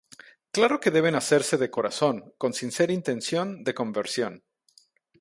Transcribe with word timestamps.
Claro 0.55 0.79
que 0.81 0.93
deben 0.97 1.13
hacerse 1.13 1.57
de 1.59 1.69
corazón, 1.69 2.15
con 2.39 2.51
sincera 2.61 2.91
intención 2.91 3.63
de 3.63 3.75
conversión. 3.75 4.43